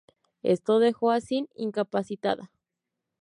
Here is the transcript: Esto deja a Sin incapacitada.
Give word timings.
Esto 0.41 0.79
deja 0.79 1.13
a 1.13 1.21
Sin 1.21 1.47
incapacitada. 1.53 2.49